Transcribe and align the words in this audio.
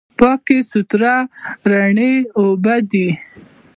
پاکې، 0.19 0.57
سوتره، 0.71 1.15
رڼې 1.71 2.11
اوبه 2.39 2.75
دي. 2.91 3.09